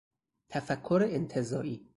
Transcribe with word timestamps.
تفکر 0.49 1.07
انتزاعی 1.11 1.87